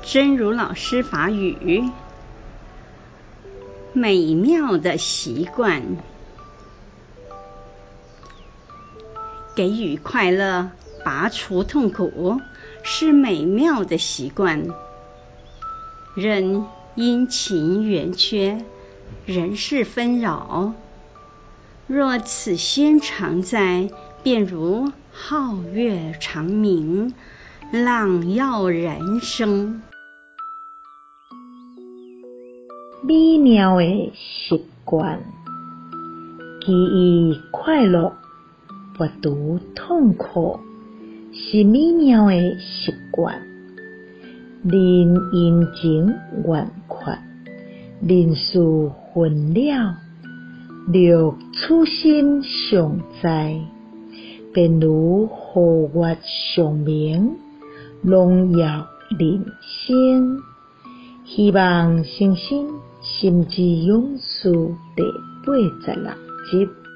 [0.00, 1.90] 真如老师法语，
[3.92, 5.82] 美妙的习惯，
[9.54, 10.70] 给予快乐，
[11.04, 12.40] 拔除痛苦，
[12.82, 14.68] 是美妙的习惯。
[16.16, 16.64] 任
[16.94, 18.64] 阴晴圆缺，
[19.26, 20.72] 人事纷扰，
[21.86, 23.90] 若此心常在，
[24.22, 27.14] 便如皓月长明，
[27.72, 29.80] 朗耀人生。
[33.02, 35.18] 美妙的习惯，
[36.60, 38.12] 给予快乐，
[38.98, 40.60] 拔除痛苦，
[41.32, 43.40] 是美妙的习惯。
[44.62, 44.74] 任
[45.32, 46.14] 阴晴
[46.46, 47.18] 圆缺，
[48.06, 48.60] 人事
[49.14, 49.94] 纷扰，
[50.92, 53.58] 若初心常在，
[54.52, 56.18] 便如皓月
[56.54, 57.34] 长明，
[58.02, 58.86] 荣耀
[59.18, 60.42] 人生。
[61.24, 62.66] 希望新生
[63.00, 64.50] 心之勇士
[64.96, 65.02] 第
[65.46, 65.54] 八
[65.84, 66.12] 十六
[66.50, 66.91] 集。